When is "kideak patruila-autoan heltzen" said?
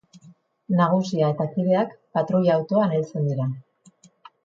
1.53-3.33